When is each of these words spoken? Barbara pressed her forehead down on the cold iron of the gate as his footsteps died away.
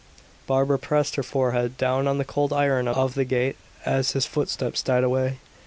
Barbara 0.47 0.79
pressed 0.79 1.15
her 1.17 1.21
forehead 1.21 1.77
down 1.77 2.07
on 2.07 2.17
the 2.17 2.25
cold 2.25 2.51
iron 2.51 2.87
of 2.87 3.13
the 3.13 3.23
gate 3.23 3.55
as 3.85 4.13
his 4.13 4.25
footsteps 4.25 4.81
died 4.81 5.03
away. 5.03 5.37